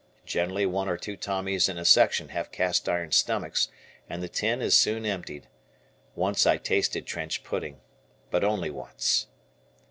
Generally 0.25 0.65
one 0.65 0.89
or 0.89 0.97
two 0.97 1.15
Tommies 1.15 1.69
in 1.69 1.77
a 1.77 1.85
section 1.85 2.29
have 2.29 2.51
cast 2.51 2.89
iron 2.89 3.11
stomachs 3.11 3.69
and 4.09 4.23
the 4.23 4.27
tin 4.27 4.59
is 4.59 4.75
soon 4.75 5.05
emptied. 5.05 5.47
Once 6.15 6.47
I 6.47 6.57
tasted 6.57 7.05
trench 7.05 7.43
pudding, 7.43 7.81
but 8.31 8.43
only 8.43 8.71
once. 8.71 9.27